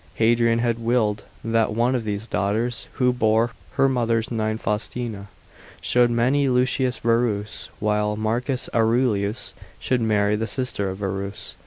Hadrian 0.15 0.57
had 0.57 0.79
willed 0.79 1.25
that 1.43 1.75
one 1.75 1.93
of 1.93 2.05
these 2.05 2.25
daughters, 2.25 2.87
who 2.93 3.13
bore 3.13 3.51
her 3.73 3.87
mother's 3.87 4.29
n>nne 4.29 4.59
Faustina, 4.59 5.27
should 5.79 6.09
many 6.09 6.49
Lucius 6.49 6.97
Verus, 6.97 7.69
while 7.79 8.15
Marcus 8.15 8.67
Aurelius 8.73 9.53
should 9.77 10.01
marry 10.01 10.35
the 10.35 10.47
sister 10.47 10.89
of 10.89 10.97
Verus. 10.97 11.55